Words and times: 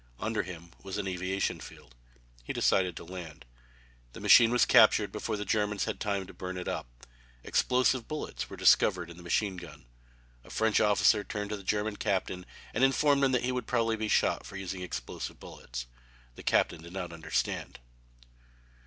Under 0.19 0.41
him 0.41 0.71
was 0.81 0.97
an 0.97 1.07
aviation 1.07 1.59
field. 1.59 1.93
He 2.43 2.53
decided 2.53 2.97
to 2.97 3.03
land. 3.03 3.45
The 4.13 4.19
machine 4.19 4.49
was 4.49 4.65
captured 4.65 5.11
before 5.11 5.37
the 5.37 5.45
Germans 5.45 5.83
had 5.85 5.99
time 5.99 6.25
to 6.25 6.33
burn 6.33 6.57
it 6.57 6.67
up. 6.67 7.05
Explosive 7.43 8.07
bullets 8.07 8.49
were 8.49 8.57
discovered 8.57 9.11
in 9.11 9.17
the 9.17 9.21
machine 9.21 9.57
gun. 9.57 9.85
A 10.43 10.49
French 10.49 10.79
officer 10.79 11.23
turned 11.23 11.51
to 11.51 11.55
the 11.55 11.61
German 11.63 11.97
captain 11.97 12.47
and 12.73 12.83
informed 12.83 13.23
him 13.23 13.31
that 13.33 13.43
he 13.43 13.51
would 13.51 13.67
probably 13.67 13.95
be 13.95 14.07
shot 14.07 14.43
for 14.43 14.55
using 14.57 14.81
explosive 14.81 15.39
bullets. 15.39 15.85
The 16.33 16.41
captain 16.41 16.81
did 16.81 16.93
not 16.93 17.13
understand. 17.13 17.77